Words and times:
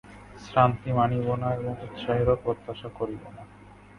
শ্রান্তি 0.39 0.89
মানিব 0.93 1.27
না 1.35 1.49
এবং 1.53 1.73
উৎসাহেরও 1.83 2.35
প্রত্যাশা 2.43 2.89
করিব 2.95 3.23
না। 3.35 3.43